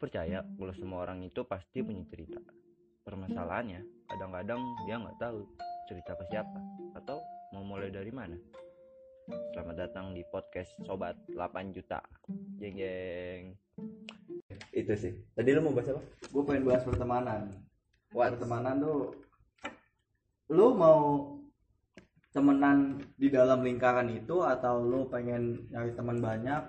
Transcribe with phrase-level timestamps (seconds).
[0.00, 2.40] percaya kalau semua orang itu pasti punya cerita.
[3.04, 5.44] Permasalahannya kadang-kadang dia nggak tahu
[5.92, 6.56] cerita ke siapa
[6.96, 7.20] atau
[7.52, 8.40] mau mulai dari mana.
[9.52, 12.00] Selamat datang di podcast sobat 8 juta.
[12.56, 13.42] Jeng jeng.
[14.72, 15.12] Itu sih.
[15.36, 16.02] Tadi lu mau bahas apa?
[16.32, 17.52] Gue pengen bahas pertemanan.
[18.16, 18.40] What?
[18.40, 19.12] pertemanan tuh
[20.50, 21.30] lu mau
[22.32, 26.62] temenan di dalam lingkaran itu atau lu pengen nyari teman banyak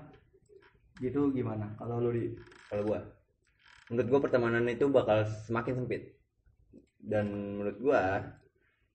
[0.99, 1.73] gitu gimana?
[1.79, 2.29] Kalau lu di
[2.69, 3.01] kalau gua
[3.91, 6.15] menurut gua pertemanan itu bakal semakin sempit.
[6.97, 7.27] Dan
[7.59, 8.23] menurut gua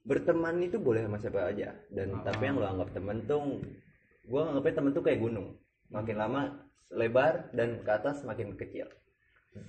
[0.03, 1.77] berteman itu boleh sama siapa aja.
[1.93, 2.23] Dan Ah.
[2.25, 3.61] tapi yang lo anggap temen tuh
[4.25, 5.55] gua anggapnya temen tuh kayak gunung.
[5.93, 6.41] Makin lama
[6.91, 8.87] lebar dan ke atas makin kecil.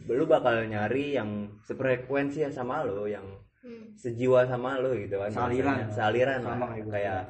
[0.07, 3.25] Lu bakal nyari yang sefrekuensi sama lo yang
[3.57, 3.91] Hmm.
[3.97, 5.27] sejiwa sama lo gitu kan.
[5.91, 6.87] Sealiran Sama lah.
[6.87, 7.21] kayak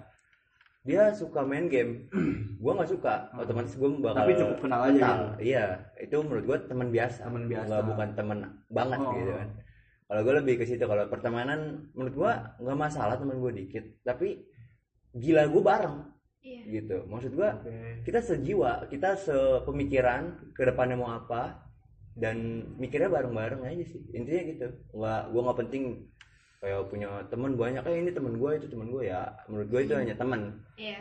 [0.88, 2.08] dia suka main game
[2.58, 5.18] gua nggak suka otomatis gua bakal Tapi cukup kenal aja kenal.
[5.20, 5.36] gitu.
[5.46, 5.64] iya
[5.98, 7.68] itu menurut gua teman biasa Teman biasa.
[7.68, 8.40] Nggak bukan teman
[8.70, 9.12] banget Oh.
[9.14, 9.50] gitu kan
[10.08, 11.60] kalau gua lebih ke situ kalau pertemanan
[11.92, 14.48] menurut gua nggak masalah teman gua dikit tapi
[15.14, 15.98] gila gua bareng
[16.40, 16.62] Iya.
[16.80, 18.08] gitu maksud gua Oke.
[18.08, 21.60] kita sejiwa kita sepemikiran ke depannya mau apa
[22.14, 22.38] dan
[22.78, 25.84] mikirnya bareng-bareng aja sih intinya gitu nggak gua nggak penting
[26.58, 27.82] kayak punya teman banyak.
[27.82, 29.22] Kayak ini teman gua itu teman gua ya.
[29.46, 30.42] Menurut gua itu hanya teman
[30.76, 31.00] Iya.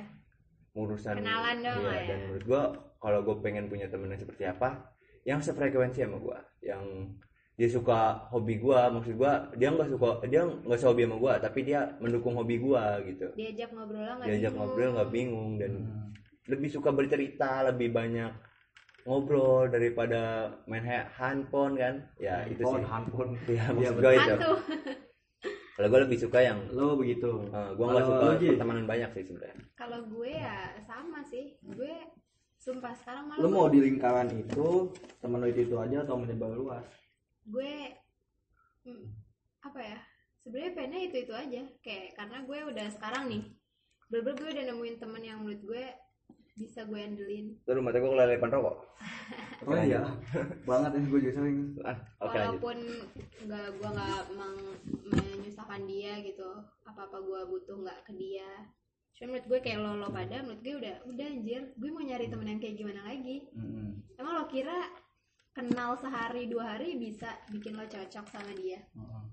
[0.72, 2.04] urusan Kenalan doang iya, ya.
[2.06, 2.62] dan menurut gua
[2.96, 4.68] kalau gue pengen punya temen yang seperti apa
[5.22, 6.36] yang sefrekuensi sama gua.
[6.60, 6.84] Yang
[7.56, 11.64] dia suka hobi gua maksud gua dia nggak suka dia nggak sehobi sama gua tapi
[11.64, 13.32] dia mendukung hobi gua gitu.
[13.32, 14.56] Diajak ngobrol nggak diajak bingung.
[14.60, 16.12] ngobrol nggak bingung dan Hmm.
[16.46, 18.28] lebih suka bercerita lebih banyak
[19.02, 20.20] ngobrol daripada
[20.66, 22.04] main ha- handphone kan?
[22.18, 22.84] Ya itu sih.
[22.84, 22.84] handphone.
[22.84, 24.34] Handphone ya Iya, maksud gua itu.
[25.76, 29.64] kalau gua lebih suka yang lu begitu eh, gua nggak suka pertemanan banyak sih sebenarnya
[29.76, 31.52] Kalau gue ya sama sih.
[31.60, 31.92] Gue
[32.56, 34.88] sumpah sekarang malah lu mau gue, di lingkaran itu
[35.20, 36.88] temen lu itu, itu aja atau menyebar luas
[37.46, 37.74] gue
[38.88, 39.06] hmm,
[39.62, 39.98] apa ya?
[40.42, 41.62] Sebenarnya pengennya itu itu aja.
[41.82, 43.42] Kayak karena gue udah sekarang nih.
[44.10, 45.84] Bener-bener gue udah nemuin temen yang menurut gue
[46.56, 47.52] bisa gue andelin.
[47.68, 48.76] terus mata gua kelelepan rokok
[49.68, 50.08] oh iya
[50.64, 52.78] banget ya gue juga sering ah oke lanjut Walaupun
[53.44, 54.20] nggak gue nggak
[55.56, 56.50] menyusahkan dia gitu.
[56.84, 58.50] Apa-apa gue butuh nggak ke dia.
[59.16, 61.62] Cuma menurut gue kayak lo lo pada menurut gue udah udah anjir.
[61.80, 63.48] Gue mau nyari temen yang kayak gimana lagi.
[63.56, 64.04] Mm-mm.
[64.20, 64.92] Emang lo kira
[65.56, 68.84] kenal sehari dua hari bisa bikin lo cocok sama dia?
[68.92, 69.24] Heeh.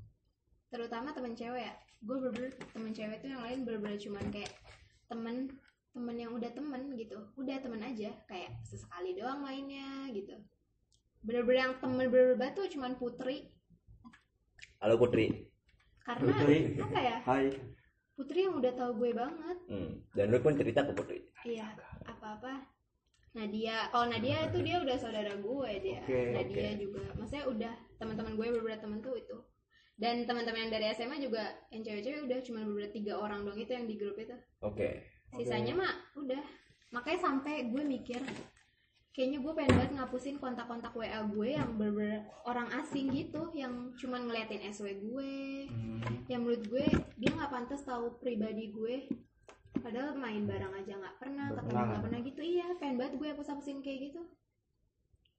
[0.72, 1.74] Terutama temen cewek ya.
[2.04, 4.52] Gue bener temen cewek tuh yang lain bener-bener cuman kayak
[5.12, 5.52] temen
[5.94, 7.18] temen yang udah temen gitu.
[7.38, 10.34] Udah temen aja kayak sesekali doang mainnya gitu.
[11.22, 13.54] Bener-bener yang temen bener-bener tuh cuman Putri.
[14.84, 15.48] halo Putri
[16.04, 16.58] Karena Putri.
[16.76, 17.18] apa ya?
[17.24, 17.46] hai
[18.14, 19.58] Putri yang udah tahu gue banget.
[19.72, 19.92] hmm.
[20.12, 21.72] dan lu pun cerita ke Putri Iya,
[22.04, 22.68] apa-apa.
[23.34, 25.98] Nadia, kalau Nadia itu dia udah saudara gue dia.
[26.06, 29.38] Oke, Nadia juga, maksudnya udah teman-teman gue beberapa teman tuh itu.
[29.98, 31.42] Dan teman-teman yang dari SMA juga
[31.74, 34.36] yang cewek-cewek udah cuma beberapa tiga orang doang itu yang di grup itu.
[34.62, 34.90] oke
[35.38, 36.44] Sisanya mah udah.
[36.94, 38.22] Makanya sampai gue mikir
[39.14, 44.26] kayaknya gue pengen banget ngapusin kontak-kontak WA gue yang bener orang asing gitu yang cuman
[44.26, 45.34] ngeliatin SW gue.
[45.70, 46.02] Hmm.
[46.26, 46.86] yang menurut gue
[47.20, 49.06] dia nggak pantas tahu pribadi gue.
[49.84, 52.20] Padahal main bareng aja nggak pernah ketemu pernah, nggak pernah.
[52.26, 52.42] gitu.
[52.42, 54.22] Iya pengen banget gue hapus hapusin kayak gitu.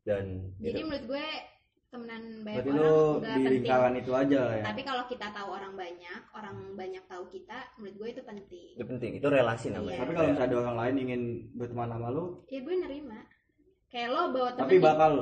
[0.04, 0.86] Dan jadi gitu.
[0.86, 1.26] menurut gue
[1.94, 3.54] temenan banyak berarti orang nggak di penting.
[3.54, 4.62] lingkaran itu aja ya.
[4.66, 8.68] Tapi kalau kita tahu orang banyak orang banyak tahu kita menurut gue itu penting.
[8.74, 9.94] Itu penting itu relasi namanya.
[9.94, 10.00] Iya.
[10.02, 11.22] tapi kalau misalnya ada orang lain ingin
[11.54, 12.24] berteman sama lu?
[12.50, 13.20] Ya gue nerima.
[13.86, 15.12] Kayak lo bawa temen tapi bakal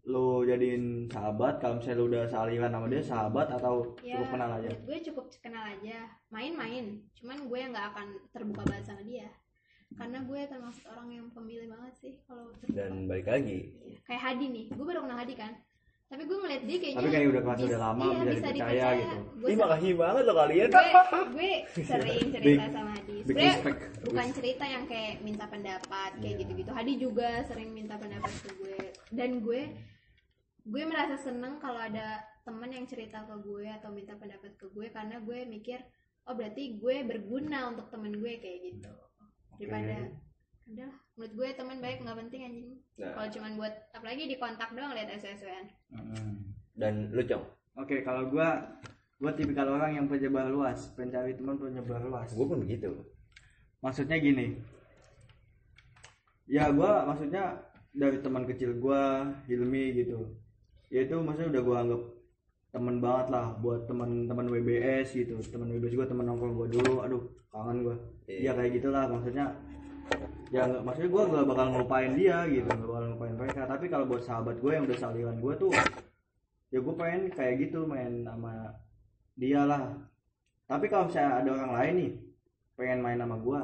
[0.00, 4.50] lu jadiin sahabat kalau misalnya lu udah saliran sama dia sahabat atau ya cukup kenal
[4.60, 4.70] aja?
[4.72, 5.98] gue cukup kenal aja.
[6.28, 6.84] Main-main.
[7.16, 8.06] Cuman gue nggak akan
[8.36, 9.28] terbuka banget sama dia.
[9.96, 13.72] Karena gue termasuk orang yang pemilih banget sih kalau dan balik lagi.
[13.80, 13.98] Iya.
[14.04, 14.66] kayak Hadi nih.
[14.76, 15.52] Gue baru kenal Hadi kan
[16.10, 19.18] tapi gue ngeliat dia kayaknya tapi kayak udah kelas udah lama iya, bisa, dipercaya gitu.
[19.30, 20.90] Gue Ih makasih banget lo kalian gue,
[21.38, 21.50] gue
[21.86, 23.16] sering cerita Big- sama Hadi.
[23.30, 23.80] respect.
[24.02, 26.40] bukan cerita yang kayak minta pendapat kayak Iya.
[26.42, 26.70] gitu-gitu.
[26.74, 28.78] Hadi juga sering minta pendapat ke gue.
[29.14, 29.60] Dan gue
[30.66, 34.86] gue merasa seneng kalau ada temen yang cerita ke gue atau minta pendapat ke gue
[34.90, 35.78] karena gue mikir
[36.26, 38.92] oh berarti gue berguna untuk temen gue kayak gitu.
[39.62, 40.10] Daripada
[40.70, 42.68] udah menurut gue teman baik nggak penting anjing
[43.00, 43.16] Nah.
[43.16, 46.36] kalau cuman buat apalagi di kontak doang lihat SSW-an Mm.
[46.78, 47.44] dan lu cong
[47.78, 48.60] Oke, kalau gua
[49.16, 52.28] gua tipikal orang yang penyebar luas, pencari teman penyebar luas.
[52.34, 52.90] gue pun begitu
[53.80, 54.60] Maksudnya gini.
[56.50, 57.56] Ya gua maksudnya
[57.94, 60.34] dari teman kecil gua, Hilmi gitu.
[60.90, 62.02] Ya itu maksudnya udah gua anggap
[62.70, 65.38] teman banget lah buat teman-teman WBS gitu.
[65.46, 67.00] Teman WBS gua teman nongkrong gua dulu.
[67.06, 67.96] Aduh, kangen gua.
[68.26, 68.50] Iya.
[68.50, 69.46] Ya kayak gitulah maksudnya
[70.50, 73.60] ya nggak maksudnya gue gak bakal ngelupain dia gitu gak bakal ngelupain mereka.
[73.70, 75.70] Tapi kalau buat sahabat gue yang udah saliran gue tuh
[76.70, 78.74] ya gue pengen kayak gitu main sama
[79.38, 79.94] dia lah.
[80.66, 82.12] Tapi kalau misalnya ada orang lain nih
[82.80, 83.60] pengen main sama gue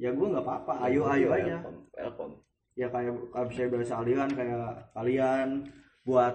[0.00, 1.60] ya gue nggak apa-apa ayo ayo aja.
[1.92, 2.40] welcome.
[2.72, 5.48] ya kayak kalau misalnya udah saliran kayak kalian
[6.08, 6.34] buat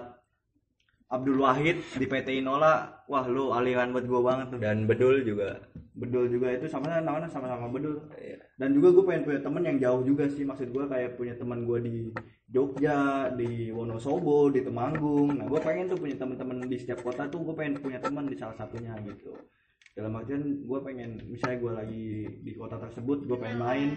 [1.06, 4.58] Abdul Wahid di PT Inola wah lu aliran buat gue banget tuh.
[4.58, 5.62] Dan bedul juga.
[5.94, 8.02] Bedul juga itu sama namanya sama-sama bedul.
[8.18, 8.42] Iya.
[8.56, 10.42] dan juga gue pengen punya temen yang jauh juga sih.
[10.42, 11.96] Maksud gue kayak punya teman gue di
[12.50, 15.30] Jogja di Wonosobo di Temanggung.
[15.30, 18.34] Nah gue pengen tuh punya teman-teman di setiap kota tuh gue pengen punya teman di
[18.34, 19.30] salah satunya gitu.
[19.94, 22.04] Dalam artian gue pengen misalnya gue lagi
[22.42, 23.90] di kota tersebut gue pengen main.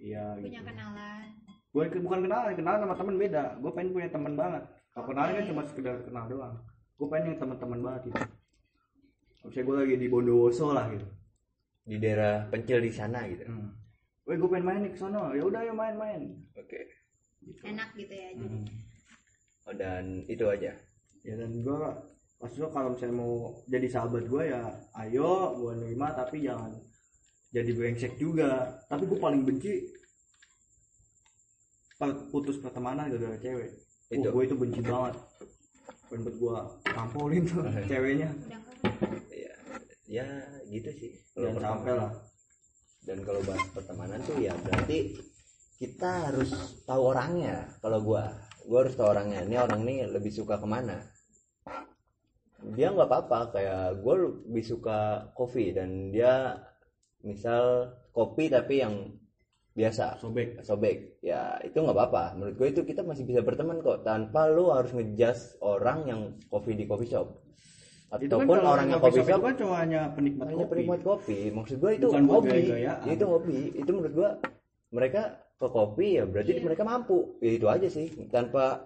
[0.00, 0.64] Iya punya gitu.
[0.64, 1.22] kenalan.
[1.68, 3.44] Gue bukan kenalan kenalan sama temen beda.
[3.60, 4.64] Gue pengen punya teman banget
[4.98, 6.58] kalau kenalan kan cuma sekedar kenal doang
[6.98, 8.18] gue pengen yang teman-teman banget gitu
[9.46, 11.06] misalnya gue lagi di Bondowoso lah gitu
[11.86, 13.70] di daerah pencil di sana gitu Hmm.
[14.26, 15.32] Weh gue pengen main nih ke sono.
[15.32, 16.34] Ya udah ayo main-main.
[16.52, 16.80] oke
[17.64, 18.66] enak gitu ya jadi Hmm.
[19.70, 20.74] oh, dan itu aja
[21.22, 21.78] Ya dan gue
[22.42, 24.66] maksudnya kalau misalnya mau jadi sahabat gue ya
[25.06, 26.74] ayo gue nerima tapi jangan
[27.54, 28.82] jadi brengsek juga.
[28.90, 29.94] Tapi gue paling benci
[32.28, 33.87] putus pertemanan gara-gara cewek.
[34.08, 34.28] Itu.
[34.28, 35.14] gue itu benci banget.
[36.08, 36.56] Pengen buat gue
[36.88, 38.28] tampolin tuh ceweknya.
[38.32, 38.60] udah
[38.96, 39.52] kan ya
[40.08, 40.26] ya
[40.66, 42.12] gitu sih Jangan pertama- sampai lah.
[43.04, 44.98] dan kalau bahas pertemanan tuh ya berarti
[45.76, 46.50] kita harus
[46.84, 48.24] tahu orangnya kalau gua
[48.64, 50.96] gua harus tahu orangnya ini orang ini lebih suka ke mana
[52.72, 54.14] dia nggak apa-apa kayak gue
[54.48, 54.98] lebih suka
[55.32, 56.56] kopi dan dia
[57.22, 58.94] misal kopi tapi yang
[59.78, 60.18] biasa.
[60.18, 60.58] Sobek.
[60.60, 60.96] sobek.
[61.22, 62.34] Ya itu nggak apa-apa.
[62.34, 64.02] Menurut gue itu kita masih bisa berteman kok.
[64.02, 66.20] Tanpa lu harus ngejudge orang yang
[66.50, 67.30] kopi di coffee shop.
[68.08, 70.58] Kan ataupun kalau orang yang kopi coffee shop shop itu kan cuma hanya penikmat hanya
[70.58, 70.72] kopi.
[70.74, 71.38] penikmat kopi.
[71.54, 72.50] Maksud gue itu Bukan hobi.
[72.50, 73.06] gaya-gayaan.
[73.06, 73.58] itu hobi.
[73.78, 74.30] Itu menurut gue
[74.90, 75.22] mereka
[75.54, 76.62] ke kopi ya berarti Iya.
[76.66, 77.18] mereka mampu.
[77.38, 78.06] Ya itu aja sih.
[78.28, 78.82] Tanpa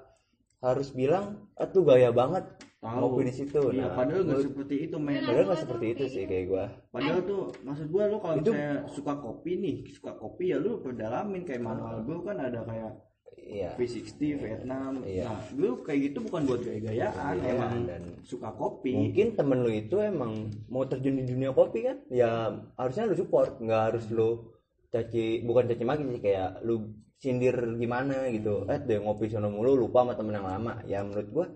[0.60, 2.44] harus bilang ah tuh gaya banget
[2.82, 3.22] Tahu.
[3.22, 3.94] di situ Iya, nah.
[3.94, 5.14] padahal nggak seperti itu men.
[5.14, 8.50] Iya, padahal nggak seperti itu sih kayak gue Padahal tuh maksud gua lu kalau Itu-
[8.50, 12.92] misalnya suka kopi nih, suka kopi ya lu perdalamin kayak manual gua kan ada kayak
[13.38, 13.70] iya.
[13.78, 14.92] V60 Vietnam.
[15.06, 15.30] Iya.
[15.30, 18.92] Nah, lu kayak gitu bukan buat gaya-gayaan, Iya, emang dan suka kopi.
[18.98, 20.32] mungkin temen lu itu emang
[20.66, 22.02] mau terjun di dunia kopi kan?
[22.10, 24.50] Ya harusnya lu support nggak harus lu
[24.90, 28.66] caci bukan caci maki sih kayak lu sindir gimana gitu.
[28.66, 30.82] Eh dia ngopi sono mulu lupa sama temen yang lama.
[30.84, 31.46] Ya menurut gua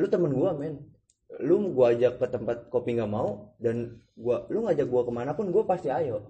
[0.00, 0.80] lu temen gua men.
[1.44, 5.36] Lu gua ajak ke tempat kopi nggak mau dan gua lu ngajak gua ke mana
[5.36, 6.24] pun gua pasti ayo.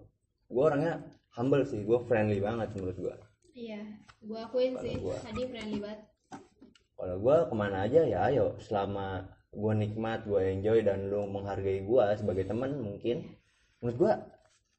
[0.50, 1.06] Gua orangnya
[1.38, 3.14] humble sih gua friendly banget menurut gua.
[3.54, 3.80] Iya
[4.26, 6.00] gua akuin Kalau sih gua- tadi friendly banget.
[6.98, 8.58] Kalau gua ke mana aja ya ayo.
[8.60, 9.24] Selama
[9.54, 13.24] gua nikmat gua enjoy dan lu menghargai gua sebagai teman mungkin.
[13.80, 14.12] Menurut gua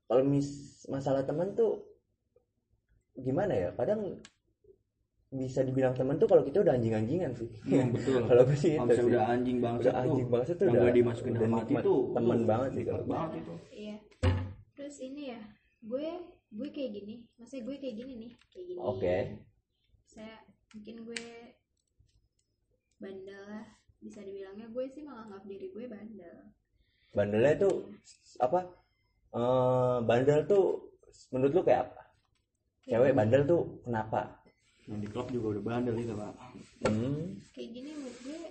[0.05, 0.47] kalau mis
[0.91, 1.81] masalah teman tuh
[3.17, 3.69] gimana ya?
[3.75, 4.19] Kadang
[5.31, 7.48] bisa dibilang teman tuh kalau kita udah anjing-anjingan sih.
[7.63, 8.28] Hmm, betul.
[8.28, 9.07] kalau gue sih itu sih.
[9.07, 12.01] udah anjing bangsat Udah anjing tuh, bangsat tuh yang udah- gak dimasukin udah hati tuh
[12.12, 13.54] temen uh, banget sih kalau banget itu.
[13.72, 13.95] iya.
[14.75, 15.39] Terus ini ya
[15.81, 16.07] gue
[16.51, 18.80] gue kayak gini maksudnya gue kayak gini nih kayak gini.
[18.83, 19.18] Oke.
[20.12, 20.36] saya
[20.75, 21.24] mungkin gue
[23.00, 23.63] bandel lah
[24.04, 26.38] bisa dibilangnya gue sih menganggap diri gue bandel.
[27.16, 27.75] Bandelnya tuh
[28.44, 28.68] apa?
[29.31, 30.92] Eh bandel tuh
[31.31, 32.03] menurut lu kayak apa?
[32.84, 34.40] Cewek bandel tuh kenapa
[34.91, 36.33] Yang di klub juga udah bandel itu pak.
[36.83, 37.24] hmm,
[37.55, 38.41] kayak gini menurut gue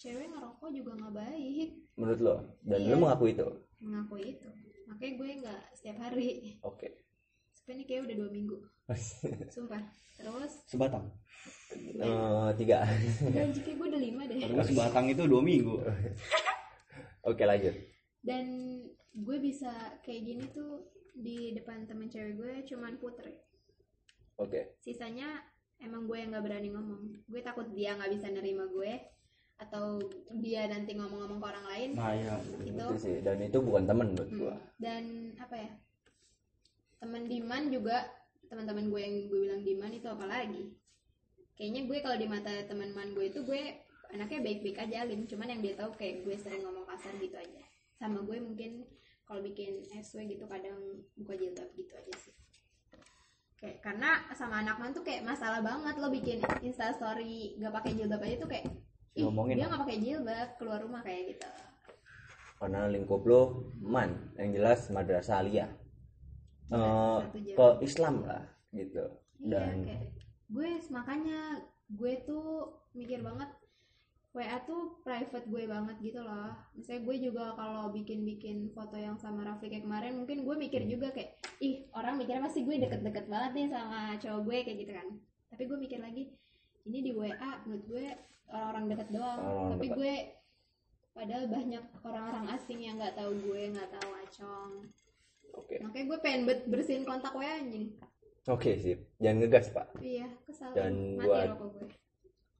[0.00, 1.68] cewek ngerokok juga nggak baik.
[2.00, 2.36] Menurut lo?
[2.64, 2.88] Dan Iya.
[2.88, 3.48] lu mengaku itu?
[3.84, 4.48] Mengakui itu.
[4.88, 6.56] Makanya gue nggak setiap hari.
[6.64, 6.88] Oke.
[7.52, 8.56] Sebenarnya kayak udah dua minggu.
[9.54, 9.82] Sumpah.
[10.16, 10.52] Terus?
[10.66, 11.04] Sebatang.
[11.76, 12.88] Eh, tiga.
[13.28, 14.40] Dan jika gue udah lima deh.
[14.40, 15.76] Karena sebatang itu dua minggu.
[17.28, 17.76] oke lanjut.
[18.24, 18.44] Dan
[19.12, 19.70] gue bisa
[20.00, 23.34] kayak gini tuh di depan temen cewek gue cuman putri
[24.38, 24.78] oke.
[24.78, 25.42] Sisanya
[25.82, 27.02] emang gue yang nggak berani ngomong.
[27.26, 28.92] Gue takut dia nggak bisa nerima gue
[29.58, 29.98] atau
[30.38, 31.90] dia nanti ngomong-ngomong ke orang lain.
[31.98, 32.34] Nah ya.
[32.62, 33.16] itu itu sih.
[33.22, 34.38] Dan itu bukan temen buat Hmm.
[34.38, 34.54] gua.
[34.78, 35.70] Dan apa ya?
[36.98, 37.96] Teman diman juga
[38.48, 40.72] teman-teman gue yang gue bilang diman itu apalagi
[41.52, 43.60] kayaknya gue kalau di mata teman-teman gue itu gue
[44.08, 47.62] anaknya baik-baik aja alim cuman yang dia tahu kayak gue sering ngomong kasar gitu aja.
[48.00, 48.88] Sama gue mungkin
[49.28, 52.32] kalau bikin SW gitu kadang buka jilbab gitu aja sih
[53.58, 57.98] kayak karena sama anak man tuh kayak masalah banget lo bikin insta story gak pakai
[57.98, 58.66] jilbab aja tuh kayak
[59.18, 61.48] ih Ngomongin dia nggak pakai jilbab keluar rumah kayak gitu.
[62.58, 65.70] Karena lingkup lo man yang jelas madrasah aliyah.
[66.68, 67.56] Eh, Satu jam.
[67.58, 69.04] ke Islam lah gitu.
[69.42, 70.06] Iya, dan kayak
[70.48, 71.40] gue makanya
[71.88, 72.46] gue tuh
[72.94, 73.50] mikir banget
[74.28, 76.52] WA tuh private gue banget gitu loh.
[76.76, 81.10] Misalnya gue juga kalau bikin-bikin foto yang sama Raffi kayak kemarin mungkin gue mikir juga
[81.10, 85.08] kayak ih orang mikirnya pasti gue deket-deket banget nih sama cowok gue kayak gitu kan.
[85.48, 86.22] Tapi gue mikir lagi
[86.84, 88.04] ini di WA menurut gue
[88.52, 89.38] orang-orang deket doang.
[89.40, 90.12] Orang-orang tapi gue
[91.16, 94.72] padahal banyak orang-orang asing yang nggak tahu gue nggak tahu acong.
[95.56, 95.74] Oke.
[95.82, 97.96] Makanya gue pengen bet- bersihin kontak WA anjing.
[98.44, 99.08] Oke sip.
[99.18, 99.88] Jangan ngegas pak.
[99.98, 100.70] Iya kesal.
[100.76, 101.86] Dan mati buat- rokok gue.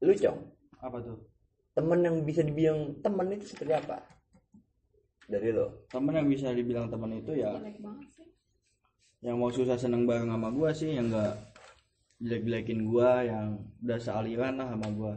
[0.03, 0.39] Lu cong?
[0.81, 1.19] Apa tuh
[1.79, 4.03] temen yang bisa dibilang temen itu seperti apa?
[5.31, 5.87] Dari lo?
[5.87, 7.55] Temen yang bisa dibilang teman itu ya
[9.19, 11.35] yang mau susah seneng bareng sama gua sih yang enggak
[12.23, 15.13] jelek-jelekin gua yang udah sealiran lah sama gua.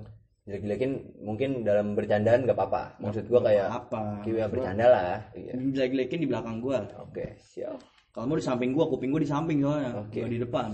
[0.49, 2.97] Jelek-jelekin mungkin dalam bercandaan gak apa-apa.
[2.97, 5.53] Maksud gua kayak apa kiwi bercanda lah iya.
[5.53, 6.81] jelek-jelekin di belakang gua.
[7.01, 7.77] Oke siap.
[8.09, 10.21] Kalau mau di samping gua kuping gua di samping soalnya Oke.
[10.21, 10.69] gua di depan.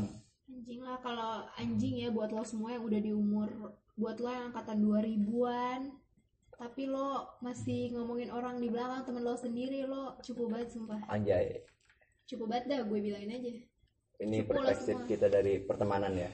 [0.47, 3.47] Anjing lah kalau anjing ya buat lo semua yang udah di umur
[3.97, 5.81] buat lo yang angkatan 2000-an
[6.57, 11.05] tapi lo masih ngomongin orang di belakang temen lo sendiri lo cukup banget sumpah.
[11.05, 11.61] Anjay.
[12.25, 13.53] Cukup banget dah gue bilangin aja.
[14.17, 16.29] Ini Cukup perspektif kita dari pertemanan ya.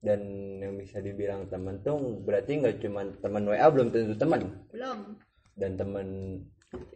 [0.00, 0.20] Dan
[0.60, 4.40] yang bisa dibilang teman tuh berarti nggak cuma teman WA belum tentu teman
[4.72, 5.20] belum.
[5.52, 6.08] Dan teman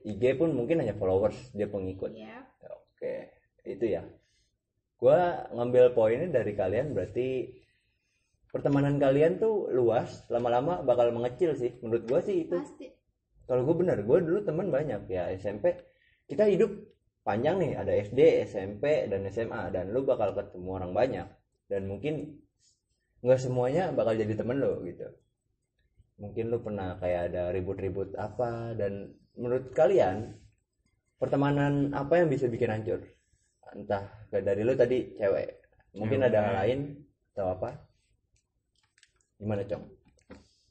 [0.05, 2.17] IG pun mungkin hanya followers dia pengikut.
[2.17, 3.37] Ya oke
[3.69, 4.05] itu ya.
[4.97, 7.53] Gua ngambil poinnya dari kalian berarti
[8.51, 11.79] pertemanan kalian tuh luas lama-lama bakal mengecil sih.
[11.83, 12.59] Menurut gua sih itu.
[12.59, 12.91] Pasti.
[13.51, 15.11] Kalau gue bener gue dulu teman banyak.
[15.11, 15.75] Ya SMP
[16.31, 16.71] kita hidup
[17.27, 17.75] panjang nih.
[17.79, 21.27] Ada SD SMP dan SMA dan lu bakal ketemu orang banyak.
[21.67, 22.39] Dan mungkin
[23.27, 25.07] nggak semuanya bakal jadi temen lo gitu.
[26.23, 28.79] Mungkin lu pernah kayak ada ribut-ribut apa.
[28.79, 30.31] Dan menurut kalian
[31.19, 33.03] pertemanan apa yang bisa bikin hancur?
[33.75, 35.59] Entah kayak dari lu tadi cewek.
[35.99, 36.31] Mungkin Cewek.
[36.31, 36.81] ada hal lain
[37.35, 37.90] atau apa
[39.41, 39.85] gimana cong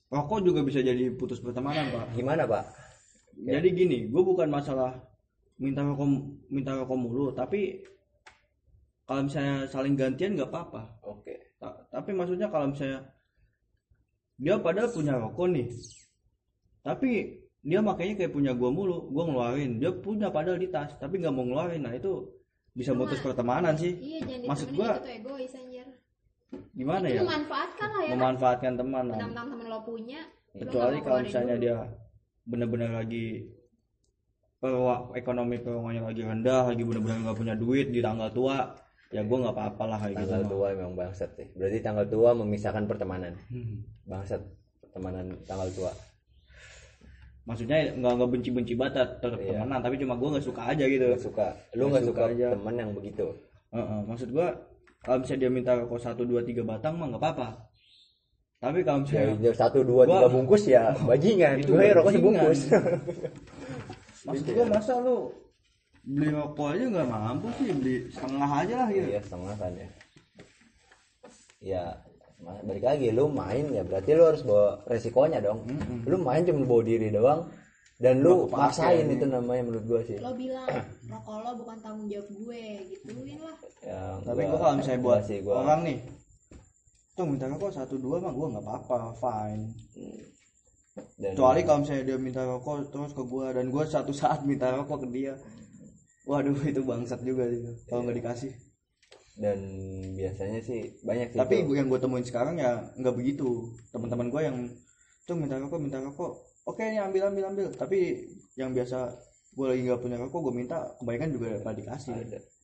[0.09, 2.05] rokok juga bisa jadi putus pertemanan pak.
[2.13, 2.65] Gimana pak?
[3.35, 4.97] Jadi gini gue bukan masalah
[5.57, 6.07] minta rokok
[6.49, 7.81] minta rokok mulu tapi
[9.05, 11.01] kalau misalnya saling gantian nggak apa-apa.
[11.03, 11.57] Oke.
[11.57, 13.05] Ta- tapi maksudnya kalau misalnya
[14.38, 15.67] dia padahal punya rokok nih
[16.79, 17.09] tapi
[17.59, 19.77] dia makanya kayak punya gua mulu gua ngeluarin.
[19.77, 21.85] Dia punya padahal di tas tapi nggak mau ngeluarin.
[21.85, 22.33] Nah itu
[22.73, 23.93] bisa Cuma- mutus pertemanan sih.
[23.99, 25.51] iya jangan Maksud gua- itu egois
[26.72, 30.20] gimana itu ya memanfaatkan lah ya kan memanfaatkan teman mentang-mentang temen lo punya
[30.51, 31.63] kecuali kalau misalnya dulu.
[31.63, 31.75] dia
[32.44, 33.25] benar-benar lagi
[34.58, 38.74] perwa- ekonomi keuangannya lagi rendah lagi benar-benar nggak punya duit di tanggal tua
[39.10, 40.50] ya gua nggak apa-apa lah kayak gitu tanggal mah.
[40.50, 43.77] tua memang bangsat sih berarti tanggal tua memisahkan pertemanan Hmm.
[44.03, 44.41] bangsat
[44.79, 45.91] pertemanan tanggal tua
[47.46, 49.58] maksudnya nggak nggak benci-benci banget tetap Iya.
[49.58, 52.48] temenan tapi cuma gua nggak suka aja gitu Gak suka lu Nggak suka suka, aja.
[52.53, 53.25] teman yang begitu
[53.70, 54.48] Heeh, maksud gua
[55.00, 57.48] kalau misalnya dia minta rokok satu dua tiga batang mah nggak apa-apa.
[58.60, 61.63] Tapi kalau ya, misalnya satu dua Gua- tiga bungkus ya bajingan.
[61.63, 62.60] Itu gue rokok sebungkus.
[64.27, 64.72] Maksud Gitu gua ya.
[64.75, 65.32] masa lu
[66.03, 69.08] beli rokok aja nggak mampu sih beli setengah aja lah gitu.
[69.08, 69.89] Iya setengah kan ya.
[71.60, 71.84] Ya
[72.39, 75.63] balik lagi lu main ya berarti lu harus bawa resikonya dong.
[75.63, 76.08] Mm-mm.
[76.08, 77.48] lu main cuma bawa diri doang
[78.00, 80.20] dan lu maksain itu namanya menurut gua sih.
[80.20, 80.68] Lo bilang
[81.10, 83.58] rokok lo bukan tanggung jawab gue gituin lah.
[83.82, 85.98] Ya, tapi gua kalau misalnya buat sih gua orang nih
[87.13, 89.63] tuh minta rokok satu dua mah gua nggak apa-apa fine.
[91.20, 94.72] Dan kecuali kalau misalnya dia minta rokok terus ke gua dan gua satu saat minta
[94.72, 95.34] rokok ke dia.
[96.24, 98.54] Waduh itu bangsat juga sih kalau nggak dikasih.
[99.39, 99.60] Dan
[100.20, 103.72] biasanya sih banyak sih tapi gua- yang gue temuin sekarang ya nggak begitu.
[103.89, 104.58] Teman-teman gue yang
[105.24, 106.44] tuh minta rokok minta rokok.
[106.68, 107.68] Oke ini ambil ambil ambil.
[107.72, 108.20] Tapi
[108.60, 109.16] yang biasa
[109.50, 112.13] gue lagi nggak punya rokok gue minta kebanyakan juga pada dikasih.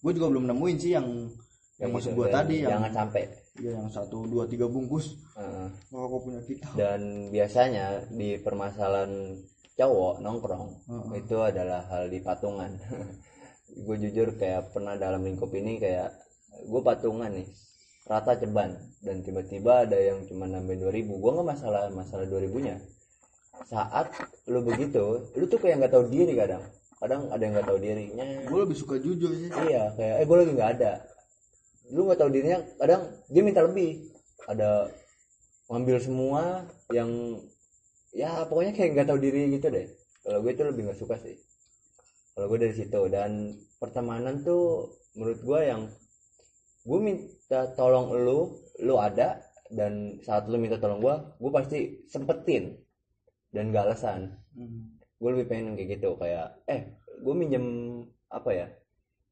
[0.01, 1.07] Gue juga belum nemuin sih yang
[1.75, 3.23] yang maksud gue dan tadi yang jangan sampai.
[3.59, 5.67] ya yang satu dua tiga bungkus Heeh.
[5.91, 6.67] rokok punya kita.
[6.75, 9.35] Dan biasanya di permasalahan
[9.75, 11.19] cowok nongkrong Heeh.
[11.19, 12.71] itu adalah hal di patungan.
[13.85, 16.15] Gue jujur kayak pernah dalam lingkup ini kayak
[16.63, 17.49] gue patungan nih
[18.07, 18.71] rata ceban.
[19.03, 22.79] Dan tiba-tiba ada yang cuma nambahin 2000 gue nggak masalah masalah 2000 nya
[23.65, 24.11] saat
[24.51, 26.63] lu begitu lu tuh kayak nggak tahu diri kadang.
[26.95, 28.25] Kadang ada yang nggak tahu dirinya.
[28.47, 29.49] Gue lebih suka jujur sih.
[29.51, 30.91] Iya kayak eh gue lagi nggak ada.
[31.91, 34.11] Lu nggak tahu dirinya kadang dia minta lebih.
[34.45, 34.89] Ada
[35.69, 36.41] ngambil semua
[36.93, 37.09] yang
[38.15, 39.87] ya pokoknya kayak nggak tahu diri gitu deh.
[40.25, 41.35] Kalau gue itu lebih nggak suka sih.
[42.35, 45.81] Kalau gue dari situ dan pertemanan tuh menurut gue yang
[46.85, 49.41] gue minta tolong lu lu ada
[49.73, 51.79] dan saat lu minta tolong gue gue pasti
[52.11, 52.77] sempetin
[53.55, 54.99] dan gak alasan Hmm.
[55.15, 56.91] gue lebih pengen kayak gitu kayak eh
[57.23, 57.65] gue minjem
[58.27, 58.67] apa ya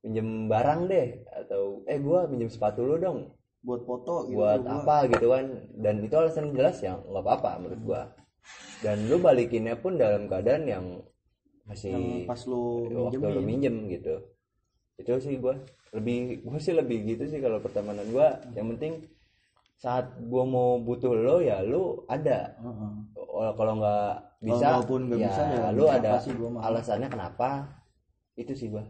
[0.01, 3.19] minjem barang deh atau eh gue minjem sepatu lu dong.
[3.63, 5.45] Buat foto gitu buat gua- apa gitu kan.
[5.75, 8.01] Dan itu alasan jelas ya nggak apa-apa menurut gue
[8.83, 10.85] dan lu balikinnya pun dalam keadaan yang
[11.63, 13.47] masih yang pas lu waktu lu minjemin.
[13.47, 14.15] minjem gitu.
[14.99, 15.55] Itu sih gua.
[15.95, 18.43] Lebih gua sih lebih gitu sih kalau pertemanan gua.
[18.51, 18.93] Yang penting
[19.79, 22.59] saat gua mau butuh lo ya lu ada.
[22.59, 23.07] Oh,
[23.57, 24.13] kalau nggak
[24.43, 26.61] bisa Walaupun nggak ya, bisa, ya lu ada sih gua mah.
[26.69, 27.49] alasannya kenapa?
[28.37, 28.85] Itu sih gua.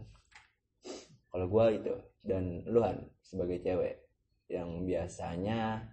[1.32, 4.04] Kalau gua itu dan lu Han sebagai cewek
[4.52, 5.88] yang biasanya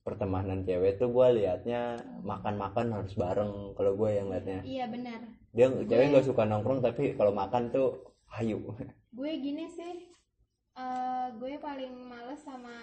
[0.00, 4.64] pertemanan cewek tuh gua liatnya makan-makan harus bareng kalau gua yang liatnya.
[4.64, 5.20] Iya benar.
[5.52, 8.62] Dia cewek nggak suka nongkrong tapi kalau makan tuh hayu.
[9.10, 10.06] Gue gini sih
[10.78, 12.78] eh, gue paling males sama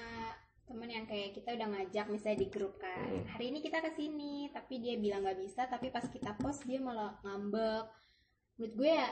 [1.08, 3.08] kayak kita udah ngajak misalnya di grup kan.
[3.08, 3.24] Hmm.
[3.32, 6.78] hari ini kita ke sini tapi dia bilang nggak bisa tapi pas kita post dia
[6.84, 7.88] malah ngambek.
[8.60, 9.10] Menurut gue ya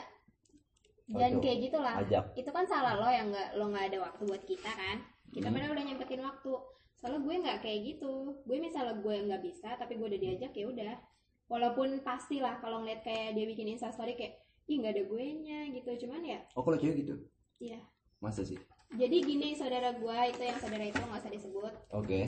[1.06, 2.24] dan kayak gitulah ajak.
[2.36, 4.98] Itu kan salah lo yang nggak lo nggak ada waktu buat kita kan.
[5.32, 5.56] Kita Hmm.
[5.56, 6.54] padahal udah nyempetin waktu.
[7.00, 8.14] Soalnya gue nggak kayak gitu.
[8.44, 10.96] Gue misalnya gue nggak bisa tapi gue udah diajak ya udah.
[11.46, 16.06] Walaupun pastilah kalau ngeliat kayak dia bikin instastory kayak ih nggak ada gue nya gitu.
[16.06, 17.16] Cuman ya oh kalau cewek gitu?
[17.64, 17.80] Iya.
[18.20, 18.58] Masa sih
[18.94, 22.22] jadi gini saudara gue itu yang saudara itu nggak usah disebut oke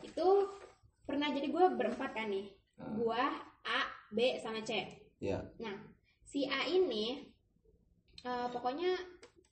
[0.00, 0.28] itu
[1.02, 2.94] pernah jadi gue berempat kan nih Ah.
[2.94, 3.22] gue
[3.66, 4.86] A B sama C
[5.18, 5.74] ya nah
[6.22, 7.26] si A ini
[8.22, 8.94] eh, pokoknya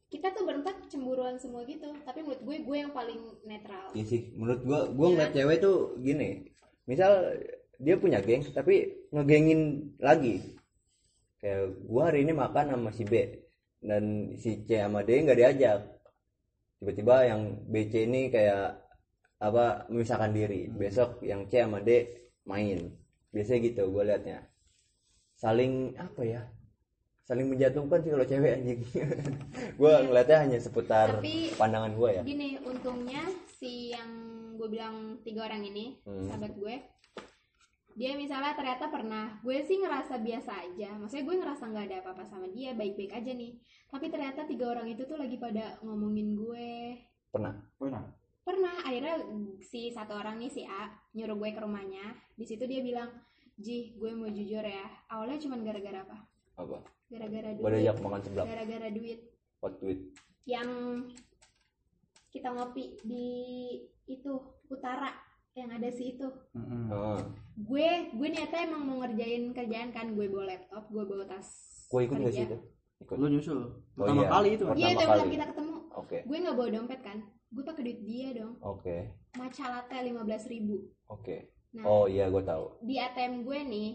[0.07, 4.31] kita tuh berempat cemburuan semua gitu tapi menurut gue gue yang paling netral Iya sih,
[4.39, 5.13] menurut gua gua Iya.
[5.13, 6.31] ngeliat cewek tuh gini.
[6.87, 7.35] Misal
[7.77, 10.55] dia punya geng tapi ngegengin lagi.
[11.43, 13.43] Kayak gua hari ini makan sama si B
[13.83, 14.05] dan
[14.39, 15.96] si C sama D nggak diajak.
[16.76, 18.76] Tiba-tiba yang BC ini kayak
[19.38, 20.68] apa memisahkan diri.
[20.68, 22.04] Besok yang C sama D
[22.45, 22.92] main.
[23.30, 24.45] Biasanya gitu gua liatnya.
[25.35, 26.42] Saling apa ya?
[27.23, 28.80] Saling menjatuhkan sih kalau cewek anjing.
[29.80, 30.04] gua Iya.
[30.04, 32.23] ngeliatnya hanya seputar Tapi- pandangan gua ya.
[32.23, 34.09] gini untungnya si yang
[34.56, 36.25] gue bilang tiga orang ini Hmm.
[36.25, 36.75] sahabat gue
[37.97, 41.00] dia misalnya ternyata pernah gue sih ngerasa biasa aja.
[41.00, 43.57] Maksudnya gue ngerasa nggak ada apa-apa sama dia baik-baik aja nih.
[43.88, 47.00] Tapi ternyata tiga orang itu tuh lagi pada ngomongin gue.
[47.33, 47.57] Pernah.
[47.81, 48.05] pernah.
[48.45, 48.75] Pernah.
[48.85, 49.17] Akhirnya
[49.64, 52.12] si satu orang nih si A nyuruh gue ke rumahnya.
[52.37, 53.09] Di situ dia bilang
[53.57, 56.16] Ji gue mau jujur ya awalnya cuman gara-gara apa?
[56.61, 56.79] Apa?
[57.07, 57.64] gara-gara duit.
[57.64, 58.44] diajak makan seblak.
[58.44, 59.20] gara-gara duit.
[59.64, 60.01] Hot tweet.
[60.47, 60.68] yang
[62.31, 63.27] kita ngopi di
[64.07, 64.38] itu
[64.70, 65.11] utara
[65.57, 66.29] yang ada si itu.
[66.53, 67.19] Heeh.
[67.59, 71.49] gue gue niatnya emang mau ngerjain kerjaan kan gue bawa laptop gue bawa tas
[71.88, 72.37] Gue ikut gak kerja.
[72.37, 72.59] sih itu?
[72.99, 73.16] Ikut.
[73.16, 74.29] lu nyusul Oh, pertama iya.
[74.31, 76.19] kali itu iya itu yang kita ketemu Oke.
[76.23, 78.97] gue nggak bawa dompet kan gue pakai duit dia dong Oke.
[79.33, 81.49] matcha latte lima belas ribu Oke.
[81.73, 82.77] nah Oh iya gue tahu.
[82.83, 83.90] di ATM gue nih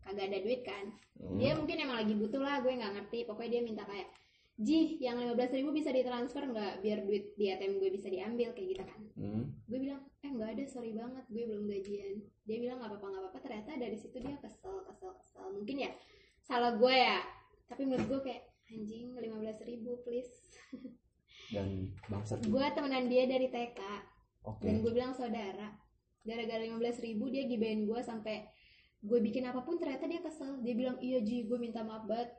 [0.00, 0.84] kagak ada duit kan
[1.16, 1.40] Hmm.
[1.40, 4.04] dia mungkin emang lagi butuh lah gue nggak ngerti pokoknya dia minta kayak
[4.56, 6.80] Ji, yang 15.000 ribu bisa ditransfer nggak?
[6.80, 9.00] Biar duit di ATM gue bisa diambil kayak gitu kan?
[9.16, 9.44] Hmm.
[9.68, 12.24] gue bilang eh nggak ada sorry banget gue belum gajian.
[12.48, 13.38] Dia bilang nggak apa-apa nggak apa-apa.
[13.44, 15.46] Ternyata dari situ dia kesel kesel kesel.
[15.52, 15.90] Mungkin ya
[16.40, 17.20] salah gue ya.
[17.68, 18.42] Tapi menurut gue kayak
[18.72, 20.32] anjing 15.000 ribu please.
[21.54, 22.40] Dan bangsat.
[22.42, 23.78] gue temenan dia dari TK
[24.50, 24.66] Oke.
[24.66, 25.78] dan gue bilang saudara
[26.26, 28.50] gara-gara 15.000 ribu dia gibain gue sampai
[28.98, 30.64] gue bikin apa pun ternyata dia kesel.
[30.64, 32.32] Dia bilang iya Ji gue minta maaf banget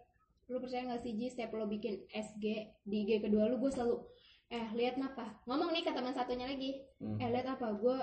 [0.48, 2.46] lu percaya gak sih Ji setiap lo bikin SG
[2.88, 4.00] di IG kedua lu gue selalu
[4.48, 5.44] eh lihat napa.
[5.44, 6.80] Ngomong nih ke teman satunya lagi.
[7.04, 7.20] Hmm.
[7.20, 7.98] eh lihat apa gue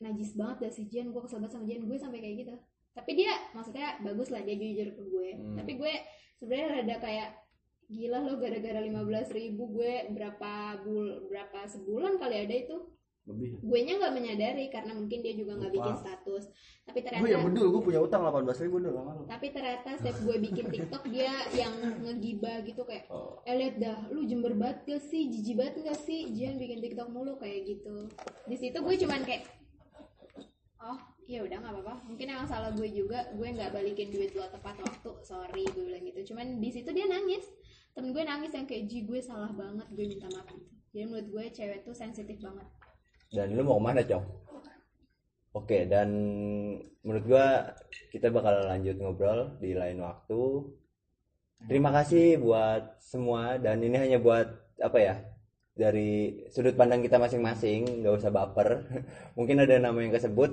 [0.00, 1.12] najis banget dah si Jian?
[1.12, 1.84] Gue kesel banget sama Jian.
[1.84, 2.54] Gue sampai kayak gitu.
[2.96, 5.28] Tapi dia maksudnya bagus lah dia jujur ke gue.
[5.36, 5.56] Hmm.
[5.60, 5.92] tapi gue
[6.40, 7.30] sebenarnya rada kayak
[7.88, 12.76] gila lo gara-gara 15.000 ribu gue berapa bul berapa sebulan kali ada itu
[13.28, 13.60] lebih.
[13.60, 16.44] Gue nya nggak menyadari karena mungkin dia juga nggak bikin status.
[16.88, 19.88] Tapi gue ternyata ya bedul gue punya utang 18 ribu dulu sama lu tapi ternyata
[20.00, 23.40] setiap gue bikin TikTok dia yang ngegibah gitu kayak Oh.
[23.44, 25.28] eh liat dah lu jember banget gak sih?
[25.28, 26.32] Jijik banget gak sih?
[26.32, 28.08] Jian bikin TikTok mulu kayak gitu.
[28.48, 29.44] Di situ gue cuman kayak
[30.80, 31.94] oh ya udah nggak apa-apa.
[32.08, 36.04] Mungkin emang salah gue juga gue nggak balikin duit lo tepat waktu sorry gue bilang
[36.08, 36.32] gitu.
[36.32, 37.44] Cuman di situ dia nangis.
[37.92, 40.48] Temen gue nangis yang kayak ji gue salah banget gue minta maaf.
[40.48, 42.66] Gitu jadi menurut gue cewek tuh sensitif banget
[43.28, 44.24] Dan lu mau ke mana cong?
[45.56, 46.08] Oke dan
[47.02, 47.46] menurut gua
[48.12, 50.40] kita bakal lanjut ngobrol di lain waktu.
[51.66, 54.46] Terima kasih buat semua dan ini hanya buat
[54.78, 55.14] apa ya?
[55.74, 58.82] Dari sudut pandang kita masing-masing, nggak usah baper.
[59.38, 60.50] Mungkin ada nama yang kesebut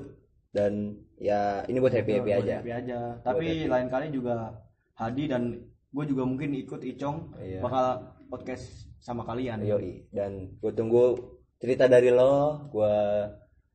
[0.49, 2.55] dan ya ini buat happy happy Buat aja.
[2.63, 3.67] happy aja tapi happy.
[3.67, 4.55] lain kali juga
[4.95, 5.51] Hadi dan
[5.91, 7.59] gue juga mungkin ikut Icong Iya.
[7.59, 7.85] bakal
[8.31, 11.34] podcast sama kalian Yoi dan gue tunggu
[11.65, 12.97] cerita dari lo gue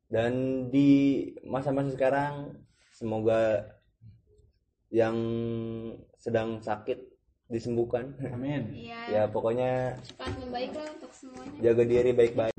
[0.07, 0.31] dan
[0.71, 2.55] di masa-masa sekarang
[2.95, 3.67] semoga
[4.87, 5.19] yang
[6.15, 7.03] sedang sakit
[7.51, 8.15] disembuhkan.
[8.31, 8.71] Amin.
[8.71, 8.99] Iya.
[9.11, 11.59] Ya pokoknya cepat membaik lah untuk semuanya.
[11.59, 12.55] jaga diri baik-baik